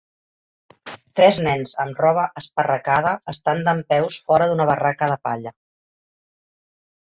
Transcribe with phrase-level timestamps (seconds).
[1.19, 5.57] Tres nens amb roba esparracada estan dempeus fora d'una barraca de palla.